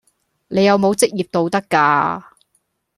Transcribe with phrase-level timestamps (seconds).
[0.47, 2.23] 你有冇職業道德㗎？